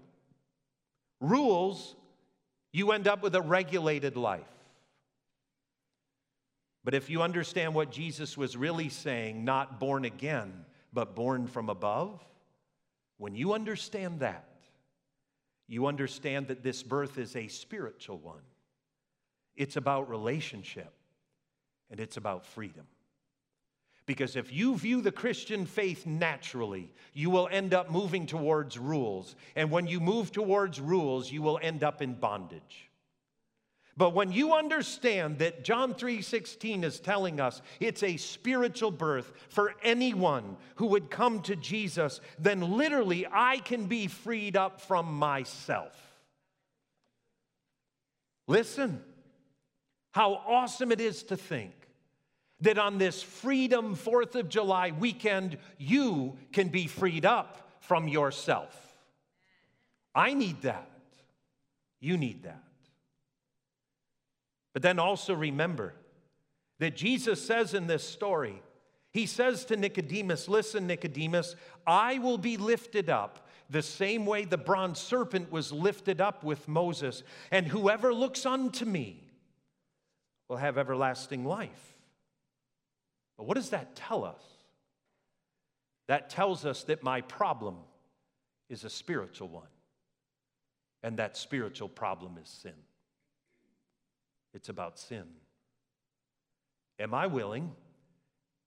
[1.20, 1.96] rules
[2.72, 4.44] you end up with a regulated life.
[6.84, 11.70] But if you understand what Jesus was really saying, not born again, but born from
[11.70, 12.24] above,
[13.18, 14.48] when you understand that,
[15.68, 18.42] you understand that this birth is a spiritual one.
[19.56, 20.94] It's about relationship
[21.92, 22.86] and it's about freedom.
[24.08, 29.36] Because if you view the Christian faith naturally, you will end up moving towards rules.
[29.56, 32.90] And when you move towards rules, you will end up in bondage.
[33.98, 39.76] But when you understand that John 3:16 is telling us it's a spiritual birth for
[39.84, 45.96] anyone who would come to Jesus, then literally I can be freed up from myself.
[48.48, 49.04] Listen,
[50.12, 51.87] how awesome it is to think
[52.62, 58.76] that on this Freedom 4th of July weekend, you can be freed up from yourself.
[60.16, 60.90] I need that.
[62.00, 62.64] You need that.
[64.74, 65.94] But then also remember
[66.80, 68.62] that Jesus says in this story,
[69.12, 74.58] He says to Nicodemus, Listen, Nicodemus, I will be lifted up the same way the
[74.58, 79.24] bronze serpent was lifted up with Moses, and whoever looks unto me
[80.48, 81.97] will have everlasting life.
[83.38, 84.42] But what does that tell us?
[86.08, 87.78] That tells us that my problem
[88.70, 89.68] is a spiritual one,
[91.04, 92.74] and that spiritual problem is sin.
[94.54, 95.26] It's about sin.
[97.00, 97.72] Am I willing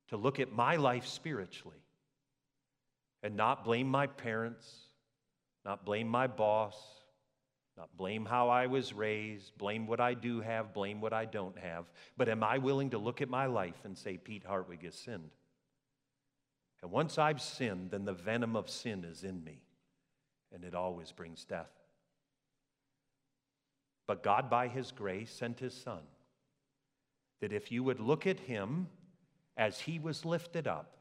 [0.08, 1.82] to look at my life spiritually
[3.22, 4.66] and not blame my parents,
[5.64, 6.76] not blame my boss,
[7.80, 11.58] not blame how I was raised, blame what I do have, blame what I don't
[11.58, 11.86] have.
[12.18, 15.30] But am I willing to look at my life and say, Pete Hartwig has sinned?
[16.82, 19.62] And once I've sinned, then the venom of sin is in me,
[20.52, 21.70] and it always brings death.
[24.06, 26.02] But God, by His grace, sent His Son,
[27.40, 28.88] that if you would look at Him
[29.56, 30.98] as He was lifted up,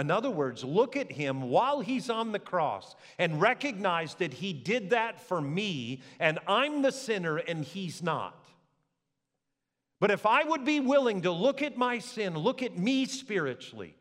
[0.00, 4.52] in other words, look at him while he's on the cross and recognize that he
[4.52, 8.46] did that for me and I'm the sinner and he's not.
[9.98, 13.94] But if I would be willing to look at my sin, look at me spiritually,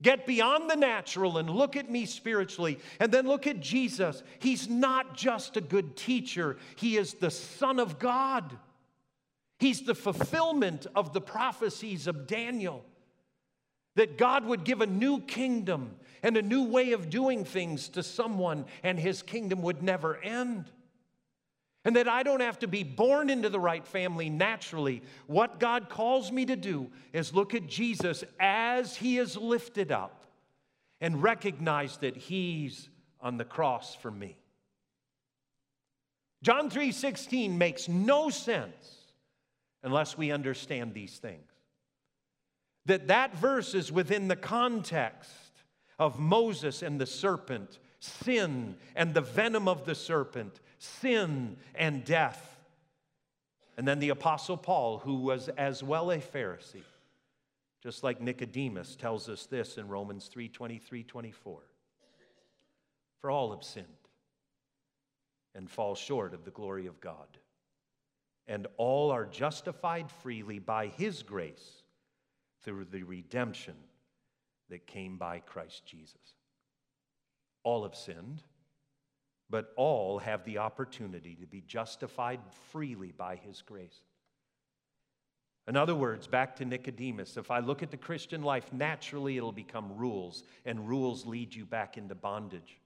[0.00, 4.68] get beyond the natural and look at me spiritually, and then look at Jesus, he's
[4.68, 8.56] not just a good teacher, he is the Son of God.
[9.58, 12.84] He's the fulfillment of the prophecies of Daniel
[13.96, 18.02] that God would give a new kingdom and a new way of doing things to
[18.02, 20.70] someone, and his kingdom would never end.
[21.84, 25.02] And that I don't have to be born into the right family naturally.
[25.26, 30.24] What God calls me to do is look at Jesus as he is lifted up
[31.00, 32.88] and recognize that he's
[33.20, 34.38] on the cross for me.
[36.42, 39.12] John 3:16 makes no sense
[39.82, 41.53] unless we understand these things
[42.86, 45.30] that that verse is within the context
[45.98, 52.58] of Moses and the serpent, sin and the venom of the serpent, sin and death.
[53.76, 56.82] And then the Apostle Paul, who was as well a Pharisee,
[57.82, 61.60] just like Nicodemus tells us this in Romans 3 23 24.
[63.20, 63.86] For all have sinned
[65.54, 67.38] and fall short of the glory of God,
[68.46, 71.83] and all are justified freely by his grace
[72.64, 73.74] through the redemption
[74.70, 76.34] that came by Christ Jesus.
[77.62, 78.42] All have sinned,
[79.50, 84.00] but all have the opportunity to be justified freely by his grace.
[85.66, 89.52] In other words, back to Nicodemus, if I look at the Christian life, naturally it'll
[89.52, 92.78] become rules, and rules lead you back into bondage.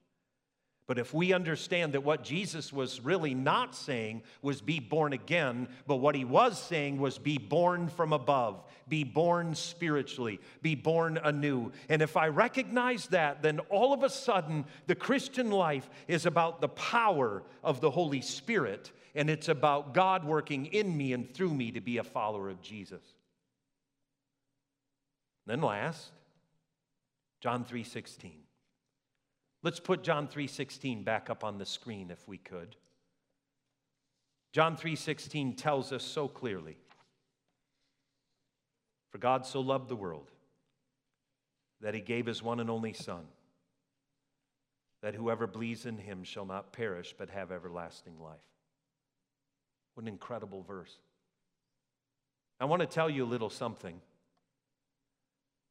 [0.88, 5.68] But if we understand that what Jesus was really not saying was be born again,
[5.87, 11.18] but what he was saying was be born from above, be born spiritually, be born
[11.22, 11.72] anew.
[11.90, 16.62] And if I recognize that, then all of a sudden the Christian life is about
[16.62, 21.53] the power of the Holy Spirit, and it's about God working in me and through
[21.53, 23.03] me to be a follower of Jesus.
[25.44, 26.13] Then last,
[27.42, 28.48] John 3 16.
[29.63, 32.77] Let's put John 3:16 back up on the screen if we could.
[34.52, 36.79] John 3:16 tells us so clearly.
[39.11, 40.31] For God so loved the world
[41.81, 43.27] that he gave his one and only son
[45.00, 48.38] that whoever believes in him shall not perish but have everlasting life.
[49.94, 50.98] What an incredible verse.
[52.61, 54.00] I want to tell you a little something.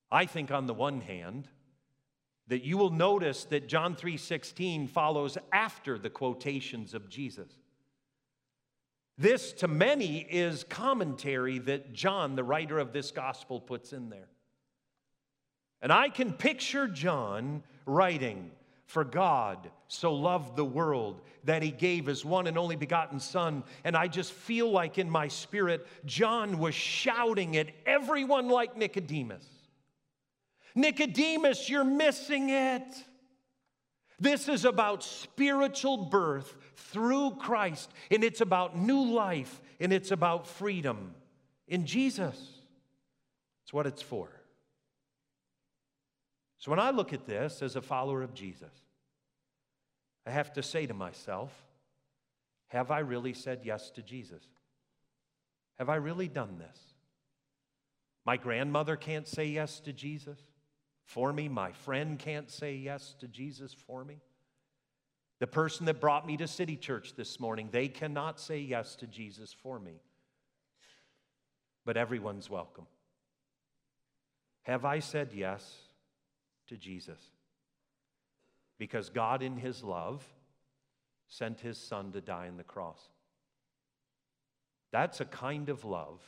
[0.10, 1.50] I think on the one hand,
[2.48, 7.52] that you will notice that John 3:16 follows after the quotations of Jesus.
[9.18, 14.30] This, to many, is commentary that John, the writer of this gospel, puts in there.
[15.82, 18.52] And I can picture John writing,
[18.86, 23.64] For God so loved the world that he gave his one and only begotten Son.
[23.84, 29.57] And I just feel like in my spirit, John was shouting at everyone like Nicodemus
[30.78, 33.04] Nicodemus, you're missing it.
[34.20, 40.46] This is about spiritual birth through Christ, and it's about new life, and it's about
[40.46, 41.16] freedom
[41.68, 42.40] in Jesus.
[43.64, 44.30] It's what it's for.
[46.60, 48.72] So when I look at this as a follower of Jesus,
[50.28, 51.52] I have to say to myself,
[52.68, 54.44] have I really said yes to Jesus?
[55.80, 56.80] Have I really done this?
[58.26, 60.40] My grandmother can't say yes to Jesus
[61.08, 61.48] for me.
[61.48, 64.18] My friend can't say yes to Jesus for me.
[65.40, 69.08] The person that brought me to City Church this morning, they cannot say yes to
[69.08, 70.02] Jesus for me.
[71.86, 72.86] But everyone's welcome.
[74.64, 75.76] Have I said yes
[76.68, 77.20] to Jesus?
[78.78, 80.26] Because God, in His love,
[81.30, 83.00] sent His Son to die on the cross.
[84.92, 86.22] That's a kind of love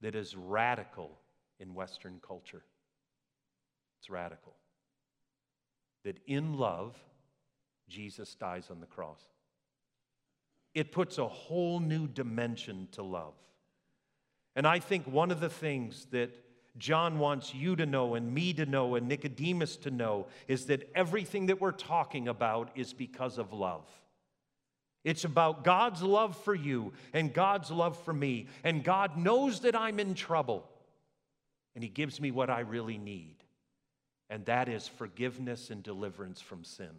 [0.00, 1.12] that is radical
[1.60, 2.64] in Western culture.
[4.04, 4.52] It's radical.
[6.04, 6.94] That in love,
[7.88, 9.22] Jesus dies on the cross.
[10.74, 13.32] It puts a whole new dimension to love.
[14.56, 16.30] And I think one of the things that
[16.76, 20.90] John wants you to know and me to know and Nicodemus to know is that
[20.94, 23.88] everything that we're talking about is because of love.
[25.02, 28.48] It's about God's love for you and God's love for me.
[28.64, 30.68] And God knows that I'm in trouble.
[31.74, 33.43] And He gives me what I really need.
[34.34, 36.90] And that is forgiveness and deliverance from sin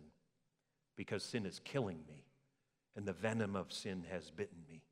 [0.95, 2.23] because sin is killing me
[2.95, 4.83] and the venom of sin has bitten me.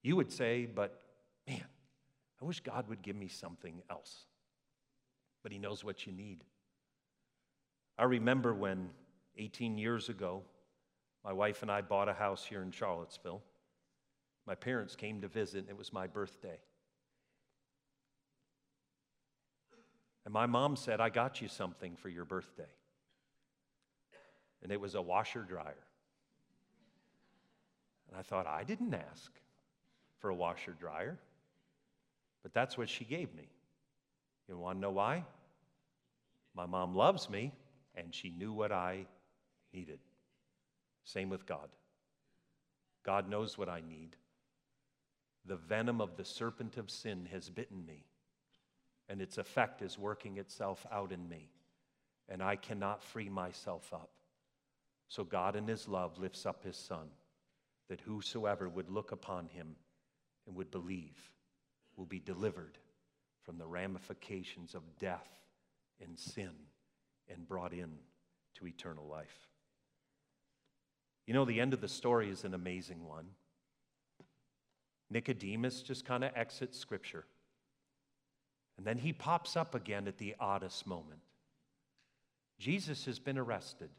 [0.00, 0.96] You would say, but
[1.48, 1.64] man,
[2.40, 4.26] I wish God would give me something else.
[5.42, 6.44] But He knows what you need.
[7.98, 8.90] I remember when
[9.38, 10.44] 18 years ago,
[11.24, 13.42] my wife and I bought a house here in Charlottesville.
[14.46, 16.60] My parents came to visit, and it was my birthday.
[20.28, 22.68] And my mom said, I got you something for your birthday
[24.62, 25.86] and it was a washer dryer.
[28.08, 29.32] And I thought, I didn't ask
[30.18, 31.18] for a washer dryer,
[32.42, 33.48] but that's what she gave me.
[34.48, 35.24] You want to know why?
[36.54, 37.52] My mom loves me,
[37.94, 39.06] and she knew what I
[39.72, 39.98] needed.
[41.04, 41.68] Same with God.
[43.04, 44.16] God knows what I need.
[45.44, 48.04] The venom of the serpent of sin has bitten me,
[49.08, 51.50] and its effect is working itself out in me,
[52.28, 54.10] and I cannot free myself up.
[55.08, 57.08] So God in his love lifts up his son,
[57.88, 59.76] that whosoever would look upon him
[60.46, 61.32] and would believe
[61.96, 62.78] will be delivered
[63.42, 65.30] from the ramifications of death
[66.04, 66.50] and sin
[67.28, 67.90] and brought in
[68.54, 69.48] to eternal life.
[71.26, 73.26] You know, the end of the story is an amazing one.
[75.10, 77.24] Nicodemus just kind of exits scripture.
[78.78, 81.20] And then he pops up again at the oddest moment.
[82.58, 83.90] Jesus has been arrested.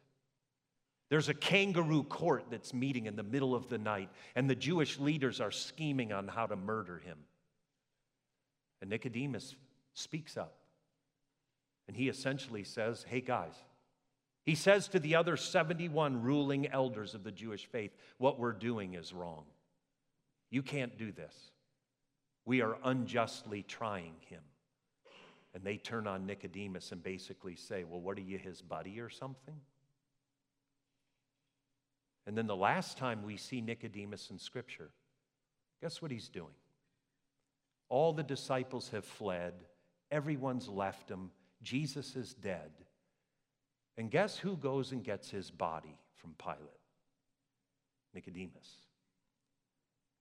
[1.09, 4.97] There's a kangaroo court that's meeting in the middle of the night, and the Jewish
[4.99, 7.17] leaders are scheming on how to murder him.
[8.81, 9.55] And Nicodemus
[9.93, 10.55] speaks up.
[11.87, 13.55] And he essentially says, Hey, guys,
[14.45, 18.93] he says to the other 71 ruling elders of the Jewish faith, What we're doing
[18.93, 19.45] is wrong.
[20.51, 21.35] You can't do this.
[22.45, 24.41] We are unjustly trying him.
[25.53, 29.09] And they turn on Nicodemus and basically say, Well, what are you, his buddy or
[29.09, 29.55] something?
[32.27, 34.91] And then the last time we see Nicodemus in Scripture,
[35.81, 36.53] guess what he's doing?
[37.89, 39.53] All the disciples have fled,
[40.11, 41.31] everyone's left him,
[41.63, 42.71] Jesus is dead.
[43.97, 46.59] And guess who goes and gets his body from Pilate?
[48.13, 48.75] Nicodemus.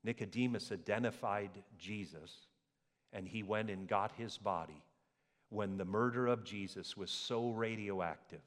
[0.03, 2.47] Nicodemus identified Jesus,
[3.13, 4.83] and he went and got his body
[5.51, 8.43] when the murder of Jesus was so radioactive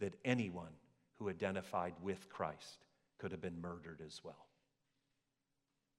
[0.00, 0.72] that anyone
[1.18, 2.84] who identified with Christ
[3.18, 4.46] could have been murdered as well.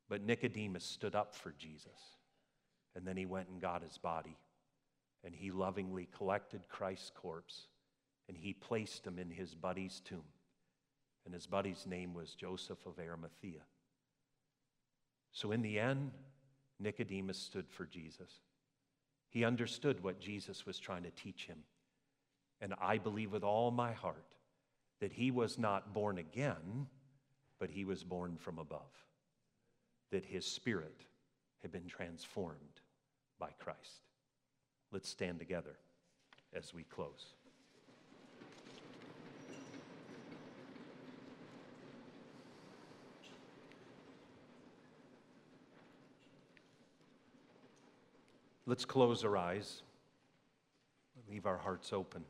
[0.07, 2.17] But Nicodemus stood up for Jesus,
[2.95, 4.37] and then he went and got his body,
[5.23, 7.67] and he lovingly collected Christ's corpse,
[8.27, 10.23] and he placed him in his buddy's tomb.
[11.25, 13.61] And his buddy's name was Joseph of Arimathea.
[15.31, 16.11] So in the end,
[16.79, 18.31] Nicodemus stood for Jesus.
[19.29, 21.59] He understood what Jesus was trying to teach him.
[22.61, 24.35] And I believe with all my heart
[24.99, 26.87] that he was not born again
[27.59, 29.05] but he was born from above,
[30.11, 31.05] that his spirit
[31.61, 32.81] had been transformed
[33.37, 34.07] by Christ.
[34.91, 35.77] Let's stand together
[36.53, 37.33] as we close.
[48.69, 49.81] Let's close our eyes,
[51.27, 52.23] leave our hearts open.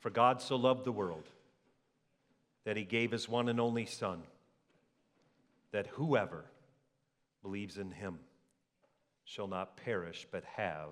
[0.00, 1.28] For God so loved the world
[2.64, 4.24] that he gave his one and only Son,
[5.70, 6.44] that whoever
[7.40, 8.18] believes in him
[9.24, 10.88] shall not perish but have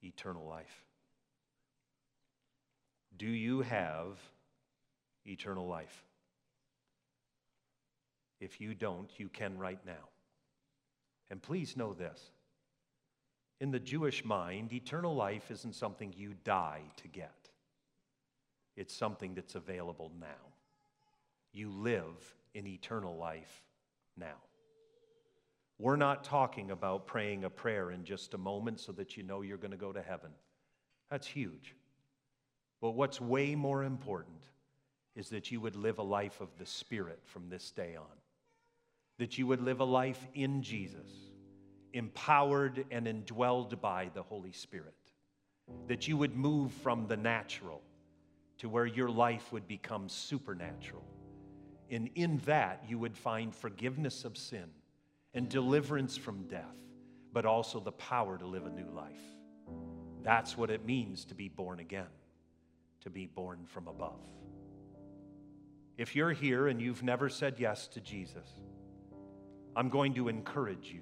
[0.00, 0.84] eternal life.
[3.18, 4.20] Do you have
[5.26, 6.04] eternal life?
[8.38, 10.10] If you don't, you can right now.
[11.30, 12.32] And please know this
[13.60, 17.50] in the Jewish mind, eternal life isn't something you die to get,
[18.76, 20.26] it's something that's available now.
[21.52, 23.62] You live in eternal life
[24.16, 24.36] now.
[25.78, 29.40] We're not talking about praying a prayer in just a moment so that you know
[29.40, 30.30] you're going to go to heaven.
[31.10, 31.74] That's huge.
[32.80, 34.44] But what's way more important
[35.16, 38.06] is that you would live a life of the Spirit from this day on
[39.20, 41.10] that you would live a life in Jesus,
[41.92, 44.94] empowered and indwelled by the Holy Spirit,
[45.88, 47.82] that you would move from the natural
[48.56, 51.04] to where your life would become supernatural.
[51.90, 54.70] And in that, you would find forgiveness of sin
[55.34, 56.78] and deliverance from death,
[57.30, 59.20] but also the power to live a new life.
[60.22, 62.08] That's what it means to be born again,
[63.02, 64.24] to be born from above.
[65.98, 68.48] If you're here and you've never said yes to Jesus,
[69.80, 71.00] I'm going to encourage you.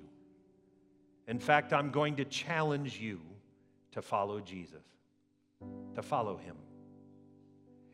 [1.26, 3.20] In fact, I'm going to challenge you
[3.90, 4.84] to follow Jesus,
[5.96, 6.54] to follow him.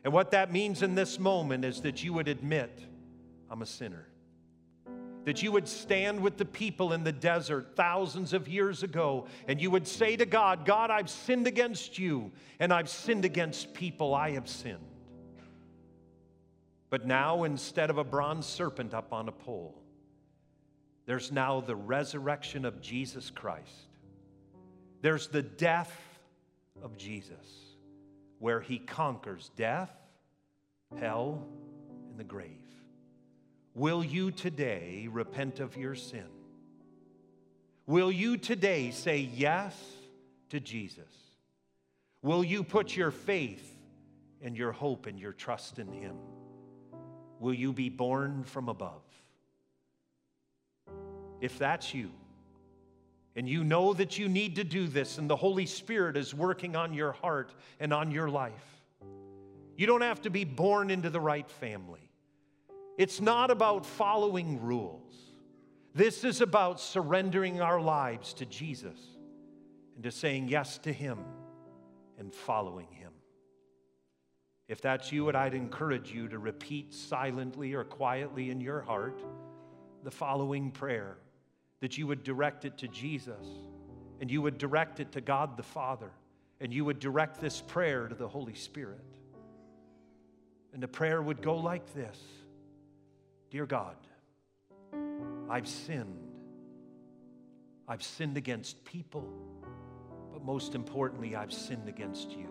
[0.03, 2.85] And what that means in this moment is that you would admit,
[3.49, 4.05] I'm a sinner.
[5.23, 9.59] That you would stand with the people in the desert thousands of years ago and
[9.59, 14.13] you would say to God, God, I've sinned against you and I've sinned against people.
[14.13, 14.77] I have sinned.
[16.91, 19.81] But now, instead of a bronze serpent up on a pole,
[21.05, 23.89] there's now the resurrection of Jesus Christ.
[25.01, 25.95] There's the death
[26.81, 27.75] of Jesus,
[28.39, 29.91] where he conquers death,
[30.99, 31.47] hell,
[32.09, 32.49] and the grave.
[33.75, 36.25] Will you today repent of your sin?
[37.85, 39.79] Will you today say yes
[40.49, 41.03] to Jesus?
[42.23, 43.77] Will you put your faith
[44.41, 46.15] and your hope and your trust in him?
[47.39, 49.04] Will you be born from above?
[51.41, 52.11] If that's you,
[53.35, 56.75] and you know that you need to do this, and the Holy Spirit is working
[56.75, 58.81] on your heart and on your life,
[59.77, 62.09] you don't have to be born into the right family.
[62.97, 65.13] It's not about following rules.
[65.93, 68.99] This is about surrendering our lives to Jesus
[69.95, 71.19] and to saying yes to Him
[72.17, 73.11] and following Him.
[74.67, 79.21] If that's you, I'd encourage you to repeat silently or quietly in your heart
[80.03, 81.17] the following prayer
[81.85, 83.45] that you would direct it to Jesus
[84.19, 86.09] and you would direct it to God the Father
[86.59, 89.05] and you would direct this prayer to the Holy Spirit.
[90.73, 92.19] And the prayer would go like this
[93.51, 93.97] Dear God,
[95.47, 96.31] I've sinned.
[97.87, 99.31] I've sinned against people,
[100.33, 102.47] but most importantly, I've sinned against you.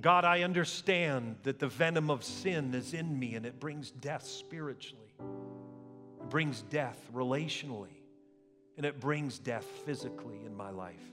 [0.00, 4.26] God, I understand that the venom of sin is in me and it brings death
[4.26, 5.02] spiritually.
[6.26, 8.02] It brings death relationally,
[8.76, 11.12] and it brings death physically in my life.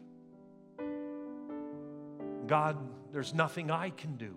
[2.47, 2.77] God,
[3.11, 4.35] there's nothing I can do.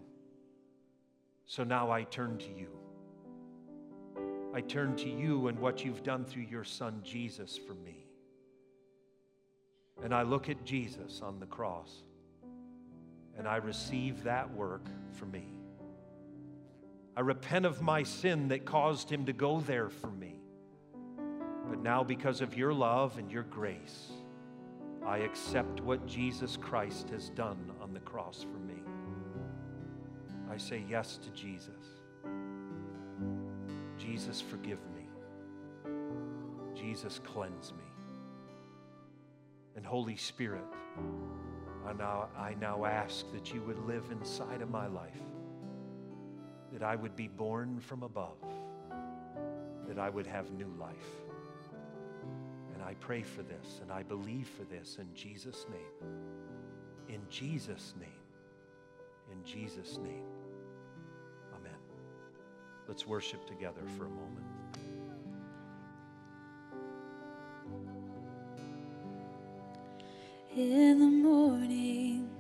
[1.47, 2.69] So now I turn to you.
[4.53, 8.05] I turn to you and what you've done through your son Jesus for me.
[10.05, 12.03] And I look at Jesus on the cross
[13.39, 15.49] and I receive that work for me.
[17.17, 20.43] I repent of my sin that caused him to go there for me.
[21.69, 24.13] But now, because of your love and your grace,
[25.05, 28.83] I accept what Jesus Christ has done on the cross for me.
[30.51, 31.71] I say yes to Jesus.
[33.99, 35.09] Jesus, forgive me.
[36.75, 37.85] Jesus, cleanse me.
[39.77, 40.65] And Holy Spirit,
[41.87, 45.21] I now, I now ask that you would live inside of my life,
[46.73, 48.39] that I would be born from above,
[49.89, 51.26] that I would have new life.
[52.87, 56.09] I pray for this and I believe for this in Jesus' name.
[57.09, 58.09] In Jesus' name.
[59.33, 60.27] In Jesus' name.
[61.53, 61.81] Amen.
[62.87, 64.47] Let's worship together for a moment.
[70.57, 72.31] In the morning,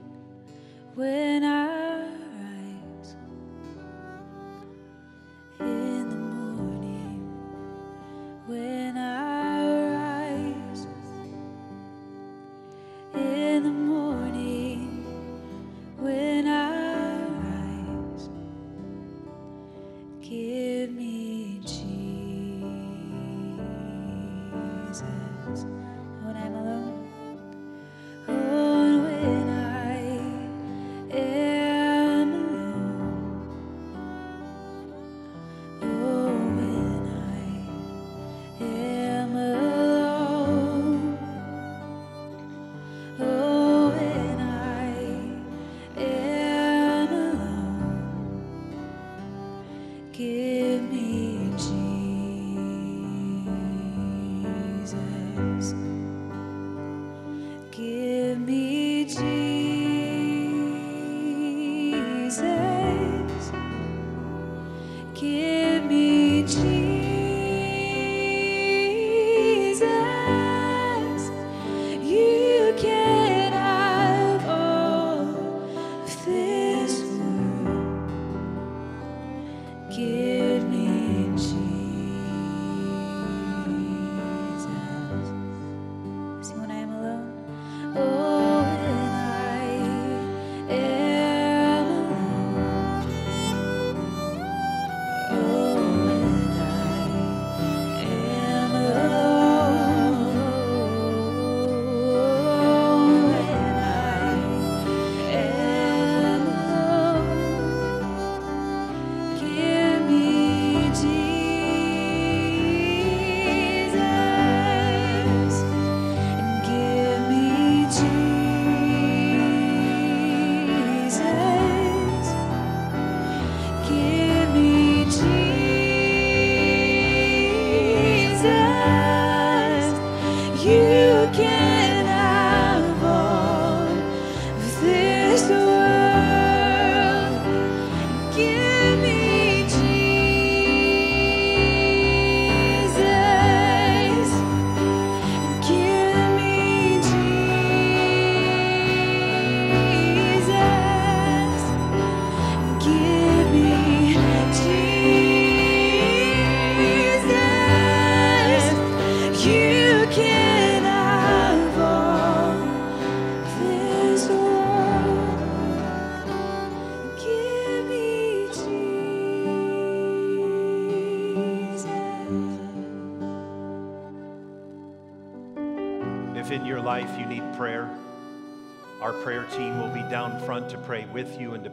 [0.94, 1.65] when I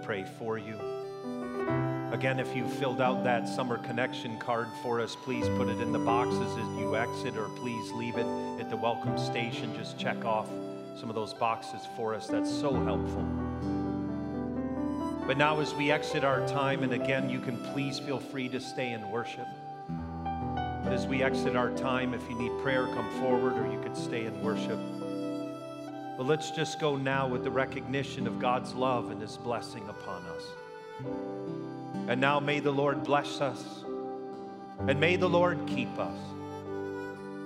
[0.03, 0.77] pray for you.
[2.11, 5.91] Again, if you filled out that summer connection card for us, please put it in
[5.91, 8.25] the boxes as you exit, or please leave it
[8.59, 9.73] at the welcome station.
[9.75, 10.47] Just check off
[10.99, 12.27] some of those boxes for us.
[12.27, 13.23] That's so helpful.
[15.25, 18.59] But now, as we exit our time, and again, you can please feel free to
[18.59, 19.47] stay and worship.
[20.83, 23.95] But as we exit our time, if you need prayer, come forward or you could
[23.95, 24.79] stay and worship.
[26.17, 30.23] But let's just go now with the recognition of God's love and His blessing upon
[30.25, 30.43] us.
[32.07, 33.83] And now may the Lord bless us,
[34.87, 36.17] and may the Lord keep us.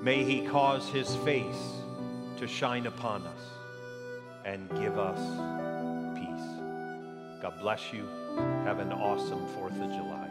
[0.01, 1.73] May He cause His face
[2.37, 3.41] to shine upon us
[4.45, 5.19] and give us
[6.17, 6.47] peace.
[7.41, 8.07] God bless you.
[8.65, 10.27] Have an awesome 4th of July.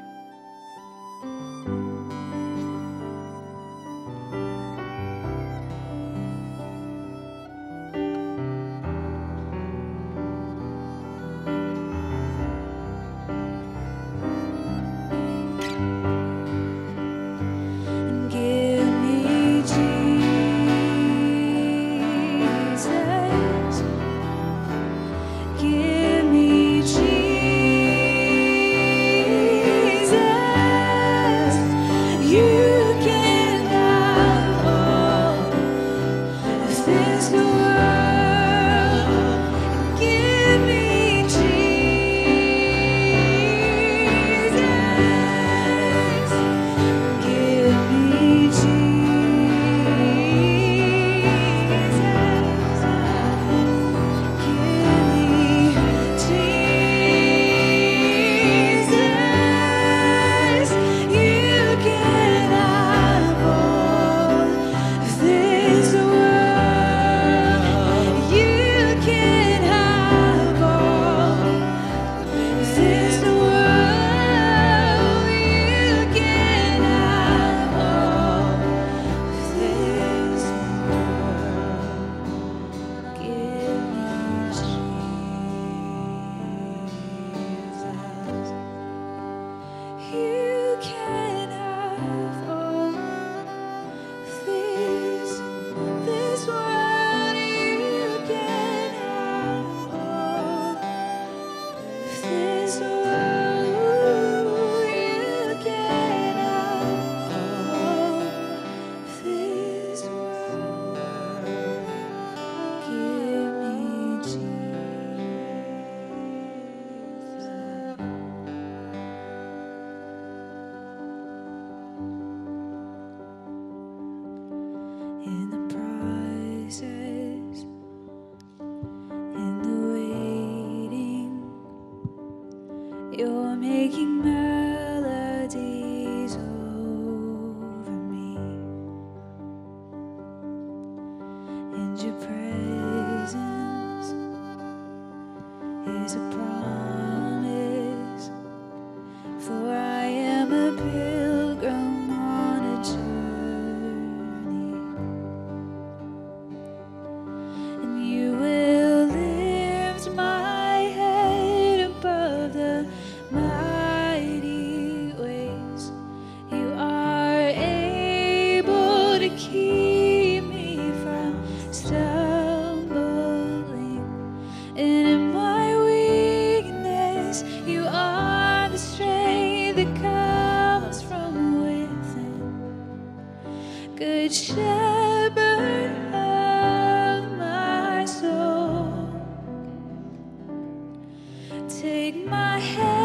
[191.86, 192.95] Take my hand